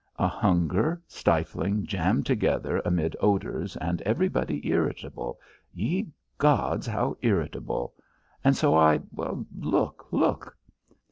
[0.17, 5.39] A hunger, stifling, jammed together amid odours, and everybody irritable
[5.75, 7.93] ye gods, how irritable!
[8.43, 10.07] And so I Look!
[10.11, 10.57] look!"